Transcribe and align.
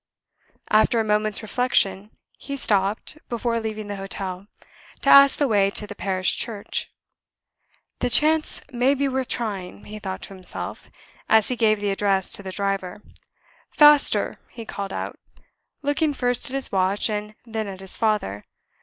After 0.71 0.99
a 0.99 1.03
moment's 1.03 1.43
reflection, 1.43 2.09
he 2.39 2.55
stopped, 2.55 3.19
before 3.29 3.59
leaving 3.59 3.85
the 3.85 3.97
hotel, 3.97 4.47
to 5.01 5.09
ask 5.11 5.37
the 5.37 5.47
way 5.47 5.69
to 5.69 5.85
the 5.85 5.93
parish 5.93 6.37
church. 6.37 6.89
"The 7.99 8.09
chance 8.09 8.63
may 8.71 8.95
be 8.95 9.07
worth 9.07 9.27
trying," 9.27 9.83
he 9.85 9.99
thought 9.99 10.23
to 10.23 10.33
himself, 10.33 10.89
as 11.29 11.49
he 11.49 11.55
gave 11.55 11.79
the 11.81 11.91
address 11.91 12.31
to 12.31 12.41
the 12.41 12.49
driver. 12.51 12.97
"Faster!" 13.69 14.39
he 14.49 14.65
called 14.65 14.91
out, 14.91 15.19
looking 15.83 16.15
first 16.15 16.49
at 16.49 16.53
his 16.55 16.71
watch, 16.71 17.07
and 17.07 17.35
then 17.45 17.67
at 17.67 17.79
his 17.79 17.95
father. 17.95 18.45